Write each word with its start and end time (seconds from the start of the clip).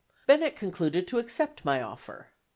Bennett 0.25 0.55
concluded 0.55 1.07
to 1.09 1.19
accept 1.19 1.63
my 1.63 1.79
offer. 1.79 2.29